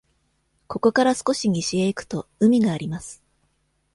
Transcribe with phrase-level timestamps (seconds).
[0.65, 3.21] ここから少し西へ行くと、海があります。